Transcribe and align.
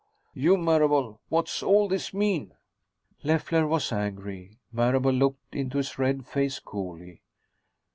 You, 0.33 0.57
Marable, 0.57 1.19
what's 1.29 1.61
all 1.61 1.87
this 1.87 2.11
mean?" 2.11 2.55
Leffler 3.21 3.67
was 3.67 3.91
angry. 3.91 4.57
Marable 4.71 5.11
looked 5.13 5.53
into 5.55 5.77
his 5.77 5.99
red 5.99 6.25
face 6.25 6.57
coolly. 6.57 7.21